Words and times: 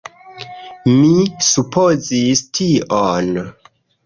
Mi 0.93 1.11
supozis 1.49 2.43
tion. 2.57 3.33